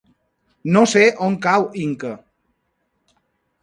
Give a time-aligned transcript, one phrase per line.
[0.77, 2.17] No sé on cau Inca.